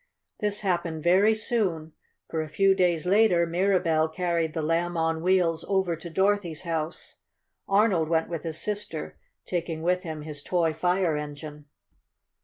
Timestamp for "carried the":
4.11-4.63